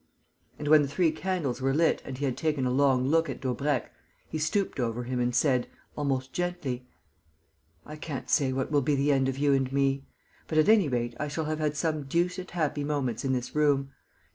[0.57, 3.39] And, when the three candles were lit and he had taken a long look at
[3.39, 3.91] Daubrecq,
[4.27, 6.87] he stooped over him and said, almost gently:
[7.85, 10.07] "I can't say what will be the end of you and me.
[10.47, 13.91] But at any rate I shall have had some deuced happy moments in this room.